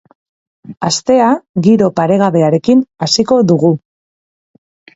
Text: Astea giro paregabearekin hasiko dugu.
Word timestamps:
Astea 0.89 1.27
giro 1.67 1.91
paregabearekin 2.01 2.83
hasiko 3.07 3.41
dugu. 3.53 3.73